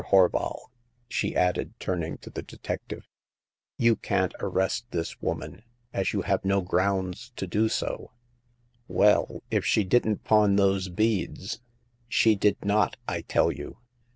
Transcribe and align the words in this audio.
Horval," 0.05 0.71
she 1.07 1.35
added, 1.35 1.79
turning 1.79 2.17
to 2.23 2.31
the 2.31 2.41
detective," 2.41 3.05
you 3.77 3.95
can't 3.95 4.33
arrest 4.39 4.85
this 4.89 5.21
woman, 5.21 5.61
as 5.93 6.11
you 6.11 6.23
have 6.23 6.43
no 6.43 6.61
grounds 6.61 7.31
to 7.35 7.45
do 7.45 7.69
so/* 7.69 8.09
Well, 8.87 9.43
if 9.51 9.63
she 9.63 9.83
didn't 9.83 10.23
pawn 10.23 10.55
those 10.55 10.89
beads 10.89 11.59
*''' 11.77 11.93
She 12.07 12.33
did 12.33 12.65
not, 12.65 12.97
I 13.07 13.21
tell 13.21 13.51
you." 13.51 13.77